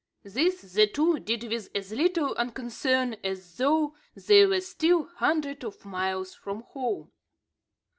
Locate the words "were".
4.47-4.59